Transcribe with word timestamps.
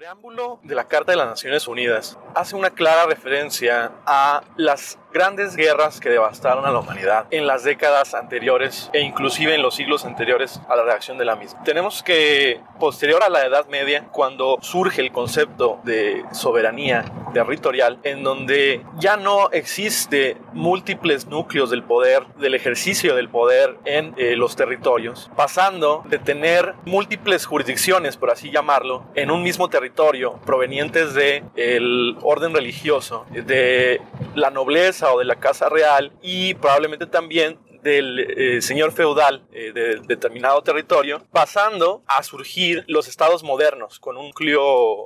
preámbulo 0.00 0.60
de 0.62 0.74
la 0.74 0.84
Carta 0.84 1.12
de 1.12 1.18
las 1.18 1.28
Naciones 1.28 1.68
Unidas 1.68 2.16
hace 2.34 2.56
una 2.56 2.70
clara 2.70 3.04
referencia 3.04 3.92
a 4.06 4.42
las 4.56 4.98
grandes 5.12 5.56
guerras 5.56 6.00
que 6.00 6.08
devastaron 6.08 6.64
a 6.64 6.70
la 6.70 6.78
humanidad 6.78 7.26
en 7.30 7.46
las 7.46 7.64
décadas 7.64 8.14
anteriores 8.14 8.88
e 8.94 9.00
inclusive 9.02 9.54
en 9.54 9.60
los 9.60 9.74
siglos 9.74 10.06
anteriores 10.06 10.58
a 10.70 10.76
la 10.76 10.84
reacción 10.84 11.18
de 11.18 11.26
la 11.26 11.36
misma. 11.36 11.62
Tenemos 11.64 12.02
que, 12.02 12.62
posterior 12.78 13.22
a 13.22 13.28
la 13.28 13.44
Edad 13.44 13.66
Media, 13.66 14.06
cuando 14.10 14.56
surge 14.62 15.02
el 15.02 15.12
concepto 15.12 15.80
de 15.84 16.24
soberanía 16.32 17.04
territorial, 17.32 17.98
en 18.02 18.22
donde 18.22 18.84
ya 18.98 19.16
no 19.16 19.50
existe 19.50 20.36
múltiples 20.52 21.26
núcleos 21.26 21.70
del 21.70 21.82
poder, 21.82 22.26
del 22.38 22.54
ejercicio 22.54 23.14
del 23.14 23.28
poder 23.28 23.76
en 23.84 24.14
eh, 24.16 24.36
los 24.36 24.56
territorios, 24.56 25.30
pasando 25.36 26.02
de 26.08 26.18
tener 26.18 26.74
múltiples 26.84 27.46
jurisdicciones, 27.46 28.16
por 28.16 28.30
así 28.30 28.50
llamarlo, 28.50 29.04
en 29.14 29.30
un 29.30 29.42
mismo 29.42 29.68
territorio, 29.68 30.38
provenientes 30.44 31.14
de 31.14 31.44
el 31.56 32.16
orden 32.22 32.54
religioso, 32.54 33.26
de 33.30 34.00
la 34.34 34.50
nobleza 34.50 35.12
o 35.12 35.18
de 35.18 35.24
la 35.24 35.36
casa 35.36 35.68
real 35.68 36.12
y 36.22 36.54
probablemente 36.54 37.06
también 37.06 37.58
del 37.82 38.18
eh, 38.20 38.62
señor 38.62 38.92
feudal 38.92 39.42
eh, 39.52 39.72
de 39.72 40.00
determinado 40.00 40.62
territorio, 40.62 41.22
pasando 41.32 42.02
a 42.06 42.22
surgir 42.22 42.84
los 42.86 43.08
estados 43.08 43.42
modernos 43.42 43.98
con 43.98 44.16
un 44.16 44.30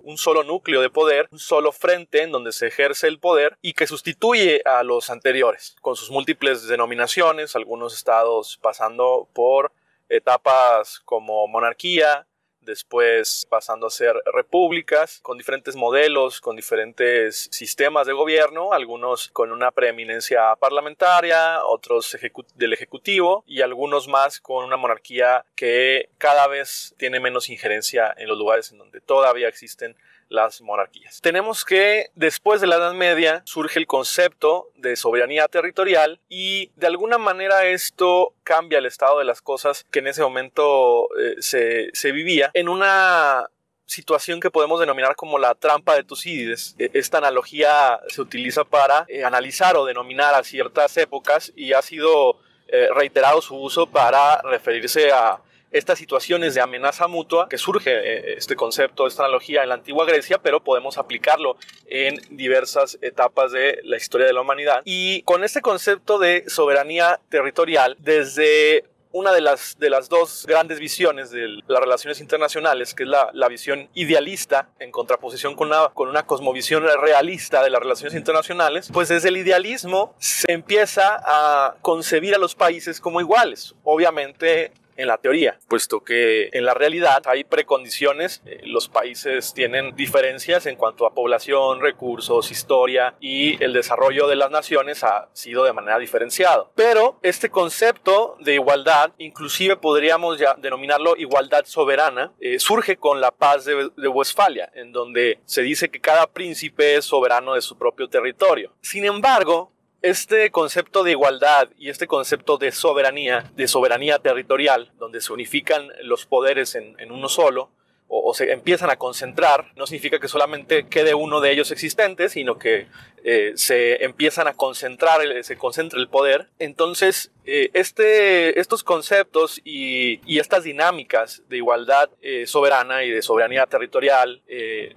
un 0.03 0.19
solo 0.19 0.45
núcleo 0.45 0.81
de 0.81 0.91
poder, 0.91 1.29
un 1.33 1.39
solo 1.39 1.73
frente 1.73 2.23
en 2.23 2.31
donde 2.31 2.53
se 2.53 2.69
ejerce 2.69 3.09
el 3.09 3.19
poder 3.19 3.59
y 3.63 3.73
que 3.73 3.87
sustituye 3.87 4.63
a 4.65 4.83
los 4.83 5.11
anteriores, 5.11 5.77
con 5.81 5.97
sus 5.97 6.11
múltiples 6.11 6.69
denominaciones, 6.69 7.57
algunos 7.57 7.95
estados 7.95 8.59
pasando 8.63 9.29
por 9.35 9.73
etapas 10.09 11.01
como 11.05 11.49
monarquía, 11.49 12.27
después 12.65 13.47
pasando 13.49 13.87
a 13.87 13.91
ser 13.91 14.15
repúblicas 14.33 15.21
con 15.23 15.39
diferentes 15.39 15.77
modelos, 15.77 16.41
con 16.41 16.57
diferentes 16.57 17.49
sistemas 17.51 18.07
de 18.07 18.13
gobierno, 18.13 18.73
algunos 18.73 19.29
con 19.29 19.53
una 19.53 19.71
preeminencia 19.71 20.55
parlamentaria, 20.57 21.65
otros 21.65 22.17
del 22.55 22.73
ejecutivo 22.73 23.45
y 23.47 23.61
algunos 23.61 24.09
más 24.09 24.41
con 24.41 24.65
una 24.65 24.77
monarquía 24.77 25.45
que 25.55 26.09
cada 26.19 26.47
vez 26.47 26.95
tiene 26.99 27.21
menos 27.21 27.49
injerencia 27.49 28.15
en 28.17 28.29
los 28.29 28.39
lugares 28.39 28.73
en 28.73 28.79
donde 28.79 29.01
todavía 29.01 29.49
existen 29.49 29.97
las 30.29 30.61
monarquías. 30.61 31.21
Tenemos 31.21 31.65
que 31.65 32.11
después 32.15 32.61
de 32.61 32.67
la 32.67 32.77
Edad 32.77 32.95
Media 32.95 33.43
surge 33.45 33.79
el 33.79 33.87
concepto 33.87 34.71
de 34.77 34.97
soberanía 34.97 35.49
territorial 35.49 36.21
y 36.29 36.71
de 36.77 36.87
alguna 36.87 37.19
manera 37.19 37.67
esto 37.67 38.35
cambia 38.43 38.79
el 38.79 38.87
estado 38.87 39.19
de 39.19 39.25
las 39.25 39.43
cosas 39.43 39.85
que 39.91 40.01
en 40.01 40.09
ese 40.09 40.23
momento 40.23 41.09
eh, 41.19 41.91
se, 41.93 42.13
vivía 42.13 42.51
en 42.55 42.69
una 42.69 43.49
situación 43.87 44.41
que 44.41 44.51
podemos 44.51 44.81
denominar 44.81 45.17
como 45.17 45.39
la 45.39 45.55
trampa 45.55 45.95
de 45.95 46.05
Tucídides. 46.05 46.75
E, 46.79 46.91
esta 46.95 47.19
analogía 47.19 48.01
se 48.09 48.21
utiliza 48.21 48.65
para 48.65 49.05
eh, 49.09 49.25
analizar 49.25 49.77
o 49.77 49.85
denominar 49.85 50.35
a 50.35 50.45
ciertas 50.45 50.97
épocas 50.97 51.53
y 51.57 51.73
ha 51.73 51.83
sido 51.83 52.39
eh, 52.69 52.89
reiterado 52.95 53.43
su 53.43 53.57
uso 53.57 53.87
para 53.87 54.41
referirse 54.43 55.13
a 55.13 55.41
estas 55.75 55.99
situaciones 55.99 56.55
de 56.55 56.61
amenaza 56.61 57.09
mutua, 57.09 57.49
que 57.49 57.59
surge 57.59 57.91
eh, 57.91 58.35
este 58.39 58.55
concepto, 58.55 59.09
esta 59.09 59.25
analogía 59.25 59.65
en 59.65 59.69
la 59.71 59.75
antigua 59.75 60.07
Grecia, 60.07 60.39
pero 60.39 60.63
podemos 60.63 60.99
aplicarlo 60.99 61.57
en 61.87 62.21
diversas 62.31 62.97
etapas 63.03 63.51
de 63.51 63.81
la 63.83 63.97
historia 63.97 64.27
de 64.27 64.33
la 64.33 64.41
humanidad. 64.41 64.83
Y 64.85 65.23
con 65.23 65.43
este 65.43 65.61
concepto 65.63 66.21
de 66.21 66.45
soberanía 66.47 67.21
territorial, 67.29 67.97
desde 67.99 68.85
una 69.11 69.33
de 69.33 69.41
las, 69.41 69.77
de 69.79 69.91
las 69.91 70.09
dos 70.09 70.45
grandes 70.47 70.79
visiones 70.79 71.31
de 71.31 71.61
las 71.67 71.81
relaciones 71.81 72.21
internacionales, 72.21 72.95
que 72.95 73.03
es 73.03 73.09
la, 73.09 73.31
la 73.33 73.49
visión 73.49 73.89
idealista 73.95 74.69
en 74.79 74.93
contraposición 74.93 75.57
con 75.57 75.69
una, 75.69 75.89
con 75.89 76.09
una 76.09 76.25
cosmovisión 76.25 76.85
realista 77.01 77.65
de 77.65 77.71
las 77.71 77.81
relaciones 77.81 78.15
internacionales, 78.15 78.91
pues 78.93 79.09
desde 79.09 79.29
el 79.29 79.37
idealismo 79.37 80.15
se 80.19 80.53
empieza 80.53 81.21
a 81.25 81.77
concebir 81.81 82.35
a 82.35 82.39
los 82.39 82.55
países 82.55 83.01
como 83.01 83.21
iguales. 83.21 83.75
Obviamente 83.85 84.73
en 84.97 85.09
la 85.09 85.19
teoría, 85.19 85.59
puesto 85.69 86.03
que 86.05 86.51
en 86.53 86.65
la 86.65 86.75
realidad 86.75 87.23
hay 87.27 87.45
precondiciones, 87.45 88.43
eh, 88.47 88.61
los 88.65 88.89
países 88.89 89.53
tienen 89.55 89.95
diferencias 89.97 90.67
en 90.67 90.77
cuanto 90.77 91.07
a 91.07 91.15
población, 91.15 91.81
recursos, 91.81 92.51
historia 92.51 93.15
y 93.21 93.63
el 93.63 93.73
desarrollo 93.73 94.27
de 94.27 94.37
las 94.37 94.51
naciones 94.51 95.05
ha 95.05 95.29
sido 95.33 95.65
de 95.65 95.73
manera 95.73 95.99
diferenciado. 95.99 96.71
Pero 96.75 97.19
este 97.23 97.51
concepto 97.51 98.37
de 98.41 98.55
igualdad, 98.55 99.13
inclusive 99.19 99.77
podríamos 99.77 100.39
ya 100.39 100.55
denominarlo 100.55 101.17
igualdad 101.17 101.65
soberana, 101.65 102.33
eh, 102.41 102.59
surge 102.59 102.97
con 102.97 103.21
la 103.21 103.31
paz 103.31 103.65
de, 103.65 103.91
de 103.97 104.09
Westfalia, 104.09 104.71
en 104.75 104.93
donde 104.93 105.41
se 105.45 105.63
dice 105.63 105.91
que 105.91 106.01
cada 106.01 106.27
príncipe 106.27 106.97
es 106.97 107.05
soberano 107.05 107.55
de 107.55 107.63
su 107.63 107.77
propio 107.77 108.09
territorio. 108.09 108.73
Sin 108.81 109.05
embargo, 109.05 109.74
este 110.05 110.51
concepto 110.51 111.03
de 111.03 111.13
igualdad 111.13 111.71
y 111.79 111.89
este 111.89 112.07
concepto 112.07 112.59
de 112.59 112.73
soberanía, 112.73 113.51
de 113.57 113.67
soberanía 113.67 114.19
territorial, 114.19 114.93
donde 114.99 115.23
se 115.23 115.33
unifican 115.33 115.89
los 116.03 116.27
poderes 116.27 116.75
en, 116.75 117.11
uno 117.11 117.31
solo, 117.31 117.71
o, 118.17 118.35
se 118.35 118.53
empiezan 118.53 118.91
a 118.91 118.97
concentrar, 118.97 119.73
no 119.77 119.87
significa 119.87 120.21
que 120.21 120.29
solamente 120.29 120.87
quede 120.87 121.15
uno 121.15 121.41
de 121.41 121.51
ellos 121.51 121.71
existente, 121.73 122.29
sino 122.29 122.59
que 122.59 122.87
eh, 123.27 123.53
se 123.57 124.05
empiezan 124.05 124.47
a 124.49 124.53
concentrar, 124.53 125.21
se 125.43 125.57
concentra 125.57 125.99
el 125.99 126.09
poder. 126.09 126.51
Entonces, 126.59 127.33
eh, 127.47 127.71
este, 127.73 128.61
estos 128.61 128.85
conceptos 128.85 129.61
y, 129.65 130.21
estas 130.39 130.65
dinámicas 130.65 131.43
de 131.49 131.57
igualdad 131.57 132.11
eh, 132.21 132.47
soberana 132.47 133.03
y 133.05 133.11
de 133.11 133.23
soberanía 133.23 133.65
territorial 133.67 134.43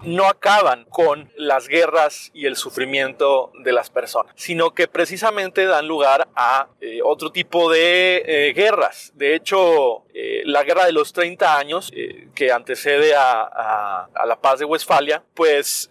no 0.04 0.28
acaban 0.28 0.86
con 0.86 1.32
las 1.38 1.68
guerras 1.68 2.32
y 2.34 2.48
el 2.48 2.58
sufrimiento 2.58 3.52
de 3.64 3.72
las 3.72 3.90
personas, 3.90 4.34
sino 4.36 4.74
que 4.74 4.88
precisamente 4.88 5.66
dan 5.66 5.88
lugar 5.88 6.28
a 6.36 6.68
otro 7.04 7.32
tipo 7.32 7.72
de 7.72 8.52
guerras. 8.56 9.14
De 9.16 9.36
hecho, 9.36 10.04
la 10.44 10.64
guerra 10.64 10.86
de 10.86 10.92
los 10.92 11.14
30 11.14 11.58
años, 11.58 11.92
que 12.38 12.52
antecede 12.52 13.16
a, 13.16 14.06
a, 14.14 14.26
la 14.28 14.40
paz 14.40 14.60
de 14.60 14.66
Westfalia, 14.66 15.24
pues 15.34 15.90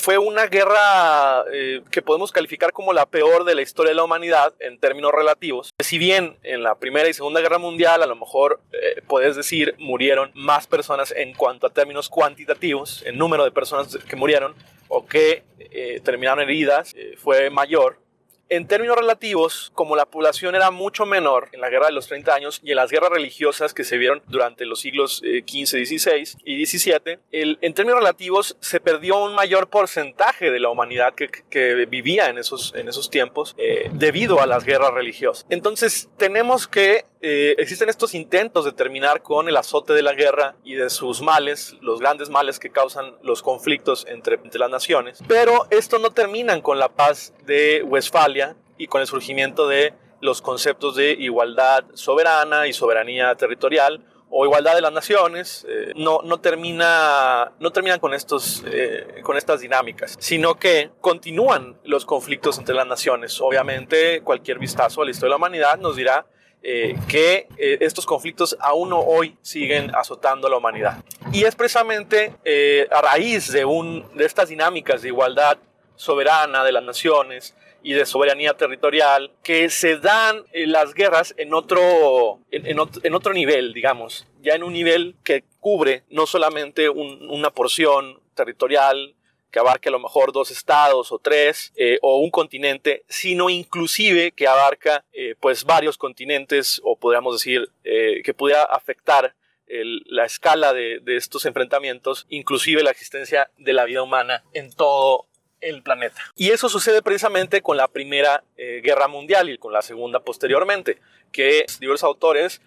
fue 0.00 0.16
una 0.16 0.46
guerra 0.46 1.44
eh, 1.52 1.82
que 1.90 2.00
podemos 2.00 2.30
calificar 2.30 2.70
como 2.70 2.92
la 2.92 3.06
peor 3.06 3.42
de 3.42 3.56
la 3.56 3.62
historia 3.62 3.90
de 3.90 3.96
la 3.96 4.04
humanidad 4.04 4.54
en 4.60 4.78
términos 4.78 5.10
relativos. 5.10 5.70
Si 5.82 5.98
bien 5.98 6.36
en 6.44 6.62
la 6.62 6.76
Primera 6.76 7.08
y 7.08 7.12
Segunda 7.12 7.40
Guerra 7.40 7.58
Mundial 7.58 8.04
a 8.04 8.06
lo 8.06 8.14
mejor 8.14 8.60
eh, 8.70 9.02
puedes 9.08 9.34
decir 9.34 9.74
murieron 9.80 10.30
más 10.34 10.68
personas 10.68 11.10
en 11.10 11.34
cuanto 11.34 11.66
a 11.66 11.70
términos 11.70 12.08
cuantitativos, 12.08 13.02
el 13.04 13.18
número 13.18 13.42
de 13.42 13.50
personas 13.50 13.96
que 13.96 14.14
murieron 14.14 14.54
o 14.86 15.06
que 15.06 15.42
eh, 15.58 16.00
terminaron 16.04 16.40
heridas 16.40 16.94
fue 17.16 17.50
mayor, 17.50 17.98
en 18.48 18.66
términos 18.66 18.96
relativos, 18.96 19.70
como 19.74 19.96
la 19.96 20.06
población 20.06 20.54
era 20.54 20.70
mucho 20.70 21.06
menor 21.06 21.48
en 21.52 21.60
la 21.60 21.68
guerra 21.68 21.86
de 21.86 21.92
los 21.92 22.08
30 22.08 22.34
años 22.34 22.60
y 22.62 22.70
en 22.70 22.76
las 22.76 22.90
guerras 22.90 23.10
religiosas 23.10 23.74
que 23.74 23.84
se 23.84 23.98
vieron 23.98 24.22
durante 24.26 24.64
los 24.64 24.80
siglos 24.80 25.18
XV, 25.18 25.74
eh, 25.74 25.86
XVI 25.86 26.38
y 26.44 26.66
XVII, 26.66 27.18
en 27.30 27.74
términos 27.74 28.00
relativos 28.00 28.56
se 28.60 28.80
perdió 28.80 29.22
un 29.22 29.34
mayor 29.34 29.68
porcentaje 29.68 30.50
de 30.50 30.60
la 30.60 30.70
humanidad 30.70 31.14
que, 31.14 31.86
vivía 31.88 32.28
en 32.28 32.38
esos, 32.38 32.72
en 32.74 32.88
esos 32.88 33.10
tiempos 33.10 33.54
eh, 33.58 33.90
debido 33.92 34.40
a 34.40 34.46
las 34.46 34.64
guerras 34.64 34.92
religiosas. 34.94 35.46
Entonces 35.50 36.08
tenemos 36.16 36.66
que 36.66 37.04
eh, 37.20 37.56
existen 37.58 37.88
estos 37.88 38.14
intentos 38.14 38.64
de 38.64 38.72
terminar 38.72 39.22
con 39.22 39.48
el 39.48 39.56
azote 39.56 39.92
de 39.92 40.02
la 40.02 40.12
guerra 40.12 40.54
y 40.62 40.74
de 40.74 40.88
sus 40.88 41.20
males, 41.20 41.74
los 41.80 41.98
grandes 41.98 42.30
males 42.30 42.60
que 42.60 42.70
causan 42.70 43.16
los 43.22 43.42
conflictos 43.42 44.06
entre, 44.08 44.38
las 44.52 44.70
naciones, 44.70 45.18
pero 45.26 45.66
esto 45.70 45.98
no 45.98 46.10
terminan 46.10 46.60
con 46.60 46.78
la 46.78 46.88
paz 46.90 47.34
de 47.44 47.82
Westfalia 47.82 48.56
y 48.76 48.86
con 48.86 49.00
el 49.00 49.08
surgimiento 49.08 49.66
de 49.66 49.94
los 50.20 50.42
conceptos 50.42 50.94
de 50.94 51.12
igualdad 51.12 51.84
soberana 51.94 52.68
y 52.68 52.72
soberanía 52.72 53.34
territorial 53.34 54.04
o 54.30 54.44
igualdad 54.44 54.74
de 54.74 54.82
las 54.82 54.92
naciones, 54.92 55.66
eh, 55.68 55.92
no, 55.96 56.20
no, 56.22 56.38
termina, 56.38 57.52
no 57.58 57.72
terminan 57.72 57.98
con, 57.98 58.14
estos, 58.14 58.62
eh, 58.66 59.22
con 59.22 59.36
estas 59.36 59.60
dinámicas, 59.60 60.16
sino 60.20 60.56
que 60.56 60.90
continúan 61.00 61.78
los 61.82 62.04
conflictos 62.04 62.58
entre 62.58 62.74
las 62.74 62.86
naciones. 62.86 63.40
Obviamente, 63.40 64.20
cualquier 64.20 64.58
vistazo 64.58 65.02
a 65.02 65.04
la 65.04 65.10
historia 65.10 65.28
de 65.28 65.30
la 65.30 65.36
humanidad 65.36 65.78
nos 65.78 65.96
dirá 65.96 66.26
eh, 66.62 66.96
que 67.08 67.46
eh, 67.56 67.78
estos 67.80 68.04
conflictos 68.04 68.56
aún 68.60 68.92
hoy 68.92 69.36
siguen 69.42 69.94
azotando 69.94 70.48
a 70.48 70.50
la 70.50 70.56
humanidad. 70.56 71.02
Y 71.32 71.44
es 71.44 71.54
precisamente 71.54 72.34
eh, 72.44 72.88
a 72.90 73.00
raíz 73.00 73.52
de, 73.52 73.64
un, 73.64 74.04
de 74.14 74.24
estas 74.24 74.48
dinámicas 74.48 75.02
de 75.02 75.08
igualdad 75.08 75.58
soberana 75.94 76.64
de 76.64 76.72
las 76.72 76.82
naciones 76.82 77.54
y 77.82 77.92
de 77.92 78.04
soberanía 78.06 78.54
territorial 78.54 79.30
que 79.42 79.70
se 79.70 79.98
dan 79.98 80.44
las 80.52 80.94
guerras 80.94 81.32
en 81.38 81.54
otro, 81.54 82.40
en, 82.50 83.14
otro, 83.14 83.32
nivel, 83.32 83.72
digamos, 83.72 84.26
ya 84.42 84.54
en 84.54 84.64
un 84.64 84.72
nivel 84.72 85.14
que 85.22 85.44
cubre 85.60 86.02
no 86.10 86.26
solamente 86.26 86.88
una 86.88 87.50
porción 87.50 88.20
territorial 88.34 89.14
que 89.50 89.58
abarque 89.58 89.88
a 89.88 89.92
lo 89.92 89.98
mejor 89.98 90.32
dos 90.32 90.50
estados 90.50 91.12
o 91.12 91.18
tres 91.18 91.72
eh, 91.76 91.98
o 92.02 92.18
un 92.18 92.30
continente, 92.30 93.04
sino 93.08 93.48
inclusive 93.50 94.32
que 94.32 94.46
abarca 94.46 95.04
eh, 95.12 95.34
pues 95.40 95.64
varios 95.64 95.96
continentes 95.96 96.80
o 96.84 96.96
podríamos 96.96 97.36
decir 97.36 97.70
eh, 97.84 98.22
que 98.24 98.34
pudiera 98.34 98.62
afectar 98.64 99.34
la 99.70 100.24
escala 100.24 100.72
de, 100.72 101.02
estos 101.08 101.44
enfrentamientos, 101.44 102.24
inclusive 102.30 102.82
la 102.82 102.90
existencia 102.90 103.50
de 103.58 103.74
la 103.74 103.84
vida 103.84 104.02
humana 104.02 104.42
en 104.54 104.72
todo 104.72 105.26
el 105.60 105.82
planeta. 105.82 106.22
Y 106.36 106.52
eso 106.52 106.70
sucede 106.70 107.02
precisamente 107.02 107.60
con 107.60 107.76
la 107.76 107.86
Primera 107.86 108.42
Guerra 108.56 109.08
Mundial 109.08 109.50
y 109.50 109.58
con 109.58 109.74
la 109.74 109.82
Segunda 109.82 110.20
posteriormente, 110.20 110.96
que 111.32 111.66
diversos 111.80 112.04
autores 112.04 112.62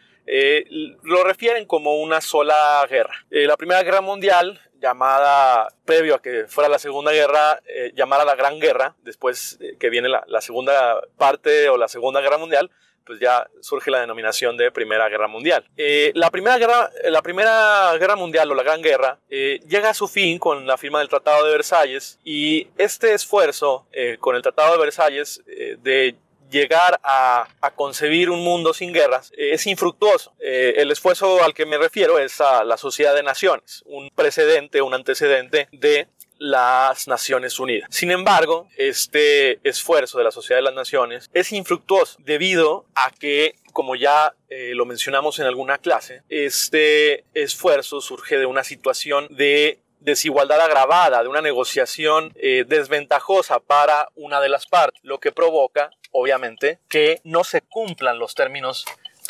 lo 1.01 1.23
refieren 1.23 1.65
como 1.65 1.95
una 1.95 2.21
sola 2.21 2.85
guerra. 2.87 3.25
La 3.31 3.57
Primera 3.57 3.81
Guerra 3.81 4.01
Mundial, 4.01 4.61
llamada, 4.81 5.67
previo 5.85 6.15
a 6.15 6.21
que 6.21 6.45
fuera 6.47 6.69
la 6.69 6.79
Segunda 6.79 7.11
Guerra, 7.11 7.61
llamada 7.93 8.25
la 8.25 8.35
Gran 8.35 8.59
Guerra, 8.59 8.95
después 9.03 9.59
que 9.79 9.89
viene 9.89 10.09
la, 10.09 10.41
segunda 10.41 10.99
parte 11.17 11.69
o 11.69 11.77
la 11.77 11.87
Segunda 11.87 12.19
Guerra 12.21 12.37
Mundial, 12.37 12.71
pues 13.05 13.19
ya 13.19 13.47
surge 13.59 13.91
la 13.91 13.99
denominación 13.99 14.57
de 14.57 14.71
Primera 14.71 15.09
Guerra 15.09 15.27
Mundial. 15.27 15.65
Eh, 15.77 16.11
la, 16.15 16.29
primera 16.29 16.57
guerra, 16.57 16.89
la 17.09 17.21
Primera 17.21 17.97
Guerra 17.97 18.15
Mundial 18.15 18.51
o 18.51 18.55
la 18.55 18.63
Gran 18.63 18.81
Guerra 18.81 19.19
eh, 19.29 19.59
llega 19.67 19.89
a 19.89 19.93
su 19.93 20.07
fin 20.07 20.39
con 20.39 20.65
la 20.65 20.77
firma 20.77 20.99
del 20.99 21.09
Tratado 21.09 21.45
de 21.45 21.51
Versalles 21.51 22.19
y 22.23 22.67
este 22.77 23.13
esfuerzo 23.13 23.87
eh, 23.91 24.17
con 24.19 24.35
el 24.35 24.41
Tratado 24.41 24.73
de 24.73 24.79
Versalles 24.79 25.43
de 25.45 26.15
llegar 26.51 26.99
a, 27.03 27.47
concebir 27.75 28.29
un 28.29 28.43
mundo 28.43 28.73
sin 28.73 28.93
guerras 28.93 29.31
es 29.37 29.65
infructuoso. 29.65 30.33
el 30.39 30.91
esfuerzo 30.91 31.43
al 31.43 31.53
que 31.53 31.65
me 31.65 31.77
refiero 31.77 32.19
es 32.19 32.41
a 32.41 32.63
la 32.63 32.77
Sociedad 32.77 33.15
de 33.15 33.23
Naciones, 33.23 33.83
un 33.85 34.09
precedente, 34.13 34.81
un 34.81 34.93
antecedente 34.93 35.67
de 35.71 36.07
las 36.41 37.07
Naciones 37.07 37.59
Unidas. 37.59 37.87
Sin 37.91 38.09
embargo, 38.09 38.67
este 38.75 39.59
esfuerzo 39.67 40.17
de 40.17 40.23
la 40.23 40.31
Sociedad 40.31 40.57
de 40.57 40.63
las 40.63 40.73
Naciones 40.73 41.29
es 41.33 41.51
infructuoso 41.51 42.17
debido 42.19 42.85
a 42.95 43.11
que 43.11 43.55
como 43.73 43.95
ya 43.95 44.33
eh, 44.49 44.73
lo 44.73 44.85
mencionamos 44.85 45.39
en 45.39 45.45
alguna 45.45 45.77
clase, 45.77 46.23
este 46.29 47.25
esfuerzo 47.33 48.01
surge 48.01 48.37
de 48.37 48.45
una 48.45 48.63
situación 48.63 49.27
de 49.29 49.79
desigualdad 49.99 50.59
agravada, 50.59 51.21
de 51.21 51.29
una 51.29 51.41
negociación 51.41 52.33
eh, 52.35 52.65
desventajosa 52.67 53.59
para 53.59 54.09
una 54.15 54.41
de 54.41 54.49
las 54.49 54.65
partes, 54.65 54.99
lo 55.03 55.19
que 55.19 55.31
provoca, 55.31 55.91
obviamente, 56.11 56.79
que 56.89 57.21
no 57.23 57.43
se 57.43 57.61
cumplan 57.61 58.19
los 58.19 58.35
términos 58.35 58.85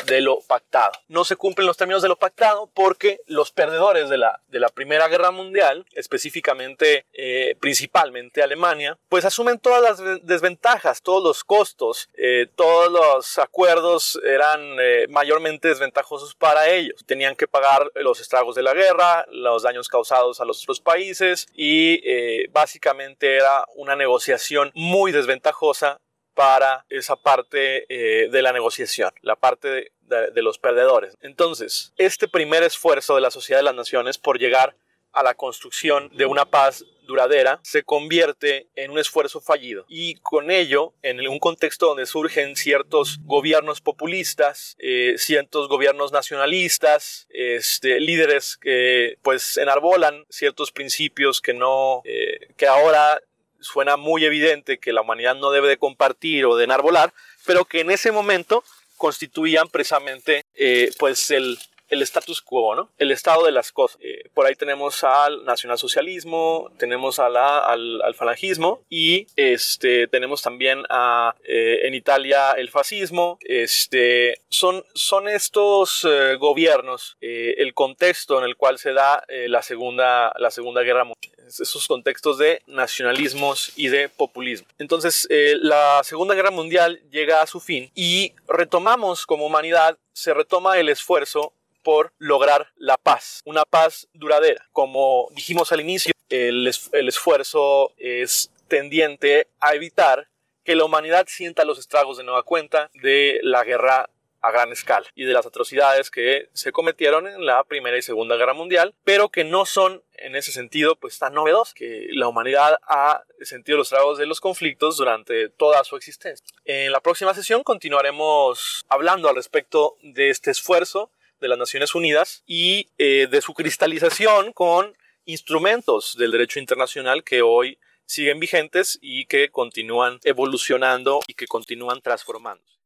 de 0.05 0.21
lo 0.21 0.39
pactado. 0.41 0.91
No 1.07 1.23
se 1.25 1.35
cumplen 1.35 1.67
los 1.67 1.77
términos 1.77 2.01
de 2.01 2.09
lo 2.09 2.15
pactado 2.15 2.69
porque 2.73 3.19
los 3.27 3.51
perdedores 3.51 4.09
de 4.09 4.17
la, 4.17 4.41
de 4.47 4.59
la 4.59 4.69
Primera 4.69 5.07
Guerra 5.07 5.31
Mundial, 5.31 5.85
específicamente, 5.93 7.05
eh, 7.13 7.55
principalmente 7.59 8.41
Alemania, 8.41 8.97
pues 9.09 9.25
asumen 9.25 9.59
todas 9.59 9.81
las 9.81 10.25
desventajas, 10.25 11.01
todos 11.01 11.23
los 11.23 11.43
costos, 11.43 12.09
eh, 12.15 12.47
todos 12.55 12.91
los 12.91 13.37
acuerdos 13.37 14.19
eran 14.25 14.77
eh, 14.79 15.07
mayormente 15.09 15.67
desventajosos 15.67 16.35
para 16.35 16.69
ellos. 16.69 17.03
Tenían 17.05 17.35
que 17.35 17.47
pagar 17.47 17.91
los 17.95 18.19
estragos 18.19 18.55
de 18.55 18.63
la 18.63 18.73
guerra, 18.73 19.25
los 19.31 19.63
daños 19.63 19.87
causados 19.87 20.41
a 20.41 20.45
los 20.45 20.63
otros 20.63 20.79
países 20.79 21.47
y 21.53 22.47
básicamente 22.47 23.35
era 23.35 23.65
una 23.75 23.95
negociación 23.95 24.71
muy 24.73 25.11
desventajosa 25.11 25.99
para 26.41 26.87
esa 26.89 27.17
parte 27.17 27.85
eh, 27.87 28.27
de 28.31 28.41
la 28.41 28.51
negociación, 28.51 29.11
la 29.21 29.35
parte 29.35 29.91
de, 30.01 30.41
los 30.41 30.57
perdedores. 30.57 31.15
Entonces, 31.21 31.93
este 31.97 32.27
primer 32.27 32.63
esfuerzo 32.63 33.13
de 33.13 33.21
la 33.21 33.29
Sociedad 33.29 33.59
de 33.59 33.65
las 33.65 33.75
Naciones 33.75 34.17
por 34.17 34.39
llegar 34.39 34.75
a 35.11 35.21
la 35.21 35.35
construcción 35.35 36.09
de 36.17 36.25
una 36.25 36.45
paz 36.45 36.83
duradera 37.05 37.59
se 37.61 37.83
convierte 37.83 38.69
en 38.75 38.89
un 38.89 38.97
esfuerzo 38.97 39.39
fallido 39.39 39.85
y 39.87 40.15
con 40.15 40.49
ello 40.49 40.95
en 41.03 41.27
un 41.27 41.37
contexto 41.37 41.87
donde 41.87 42.07
surgen 42.07 42.55
ciertos 42.55 43.19
gobiernos 43.23 43.81
populistas 43.81 44.77
eh, 44.79 45.15
ciertos 45.17 45.67
gobiernos 45.67 46.13
nacionalistas 46.13 47.27
este, 47.29 47.99
líderes 47.99 48.55
que 48.55 49.17
pues 49.21 49.57
enarbolan 49.57 50.25
ciertos 50.29 50.71
principios 50.71 51.41
que 51.41 51.53
no 51.53 52.01
eh, 52.05 52.53
que 52.55 52.67
ahora 52.67 53.21
suena 53.61 53.97
muy 53.97 54.25
evidente 54.25 54.77
que 54.77 54.93
la 54.93 55.01
humanidad 55.01 55.35
no 55.35 55.51
debe 55.51 55.69
de 55.69 55.77
compartir 55.77 56.45
o 56.45 56.55
de 56.55 56.65
enarbolar, 56.65 57.13
pero 57.45 57.65
que 57.65 57.79
en 57.81 57.91
ese 57.91 58.11
momento 58.11 58.63
constituían 58.97 59.67
precisamente 59.69 60.45
eh, 60.55 60.91
pues 60.99 61.31
el, 61.31 61.57
el 61.91 62.01
status 62.03 62.41
quo, 62.41 62.73
¿no? 62.73 62.89
El 62.97 63.11
estado 63.11 63.45
de 63.45 63.51
las 63.51 63.71
cosas. 63.71 63.99
Eh, 64.01 64.29
por 64.33 64.45
ahí 64.45 64.55
tenemos 64.55 65.03
al 65.03 65.43
nacionalsocialismo, 65.43 66.71
tenemos 66.79 67.19
a 67.19 67.29
la, 67.29 67.59
al, 67.59 68.01
al, 68.01 68.15
falangismo 68.15 68.81
y 68.89 69.27
este, 69.35 70.07
tenemos 70.07 70.41
también 70.41 70.83
a, 70.89 71.35
eh, 71.43 71.81
en 71.83 71.93
Italia 71.93 72.53
el 72.53 72.69
fascismo. 72.69 73.37
Este, 73.41 74.39
son, 74.49 74.85
son 74.93 75.27
estos 75.27 76.07
eh, 76.09 76.35
gobiernos 76.39 77.17
el 77.19 77.73
contexto 77.73 78.37
en 78.39 78.45
el 78.45 78.55
cual 78.55 78.79
se 78.79 78.93
da 78.93 79.23
la, 79.27 79.61
segunda, 79.61 80.33
la 80.37 80.49
Segunda 80.49 80.81
Guerra 80.81 81.03
Mundial. 81.03 81.33
Esos 81.47 81.87
contextos 81.87 82.37
de 82.37 82.61
nacionalismos 82.67 83.73
y 83.75 83.89
de 83.89 84.07
populismo. 84.07 84.67
Entonces, 84.79 85.27
la 85.29 86.01
Segunda 86.03 86.33
Guerra 86.33 86.51
Mundial 86.51 87.01
llega 87.11 87.41
a 87.41 87.47
su 87.47 87.59
fin 87.59 87.91
y 87.93 88.33
retomamos 88.47 89.25
como 89.25 89.45
humanidad, 89.45 89.97
se 90.13 90.33
retoma 90.33 90.77
el 90.77 90.87
esfuerzo 90.87 91.53
por 91.83 92.13
lograr 92.17 92.69
la 92.75 92.97
paz, 92.97 93.41
una 93.45 93.65
paz 93.65 94.07
duradera. 94.13 94.67
Como 94.71 95.27
dijimos 95.31 95.71
al 95.71 95.81
inicio, 95.81 96.13
el, 96.29 96.67
esfuerzo 96.67 97.93
es 97.97 98.51
tendiente 98.67 99.47
a 99.59 99.75
evitar 99.75 100.29
que 100.63 100.75
la 100.75 100.85
humanidad 100.85 101.25
sienta 101.27 101.65
los 101.65 101.79
estragos 101.79 102.17
de 102.17 102.23
nueva 102.23 102.43
cuenta 102.43 102.89
de 102.93 103.39
la 103.43 103.63
guerra 103.63 104.09
a 104.41 104.51
gran 104.51 104.71
escala 104.71 105.05
y 105.13 105.25
de 105.25 105.33
las 105.33 105.45
atrocidades 105.45 106.09
que 106.09 106.49
se 106.53 106.71
cometieron 106.71 107.27
en 107.27 107.45
la 107.45 107.63
Primera 107.63 107.97
y 107.97 108.01
Segunda 108.01 108.35
Guerra 108.37 108.53
Mundial, 108.53 108.95
pero 109.03 109.29
que 109.29 109.43
no 109.43 109.65
son 109.65 110.03
en 110.13 110.35
ese 110.35 110.51
sentido 110.51 110.95
pues 110.95 111.19
tan 111.19 111.33
novedosas, 111.33 111.73
que 111.73 112.07
la 112.11 112.27
humanidad 112.27 112.79
ha 112.87 113.23
sentido 113.41 113.77
los 113.77 113.87
estragos 113.87 114.17
de 114.17 114.25
los 114.25 114.41
conflictos 114.41 114.97
durante 114.97 115.49
toda 115.49 115.83
su 115.83 115.95
existencia. 115.95 116.45
En 116.65 116.91
la 116.91 117.01
próxima 117.01 117.33
sesión 117.33 117.63
continuaremos 117.63 118.83
hablando 118.89 119.29
al 119.29 119.35
respecto 119.35 119.97
de 120.01 120.29
este 120.29 120.51
esfuerzo 120.51 121.11
de 121.41 121.47
las 121.47 121.57
Naciones 121.57 121.95
Unidas 121.95 122.43
y 122.45 122.89
eh, 122.97 123.27
de 123.29 123.41
su 123.41 123.53
cristalización 123.53 124.53
con 124.53 124.95
instrumentos 125.25 126.15
del 126.17 126.31
derecho 126.31 126.59
internacional 126.59 127.23
que 127.23 127.41
hoy 127.41 127.79
siguen 128.05 128.39
vigentes 128.39 128.99
y 129.01 129.25
que 129.25 129.49
continúan 129.49 130.19
evolucionando 130.23 131.21
y 131.27 131.33
que 131.33 131.47
continúan 131.47 132.01
transformándose. 132.01 132.80